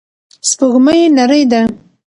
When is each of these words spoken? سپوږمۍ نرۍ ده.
سپوږمۍ 0.49 1.01
نرۍ 1.17 1.41
ده. 1.51 1.61